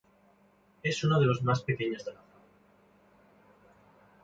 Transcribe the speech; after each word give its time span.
Es 0.81 1.03
uno 1.03 1.19
de 1.19 1.27
los 1.27 1.43
más 1.43 1.61
pequeños 1.61 2.03
de 2.03 2.13
la 2.13 2.21
familia. 2.21 2.47